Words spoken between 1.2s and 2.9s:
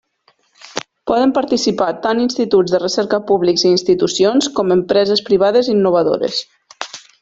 participar tant instituts de